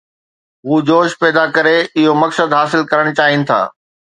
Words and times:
هو 0.67 0.75
جوش 0.87 1.11
پيدا 1.23 1.43
ڪري 1.57 1.75
اهو 1.99 2.17
مقصد 2.23 2.57
حاصل 2.59 2.87
ڪرڻ 2.95 3.07
چاهين 3.21 3.49
ٿا. 3.53 3.61